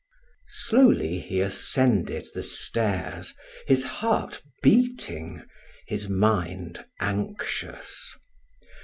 Slowly 0.49 1.19
he 1.19 1.41
ascended 1.41 2.29
the 2.33 2.41
stairs, 2.41 3.35
his 3.67 3.83
heart 3.83 4.41
beating, 4.63 5.43
his 5.85 6.09
mind 6.09 6.87
anxious. 6.99 8.15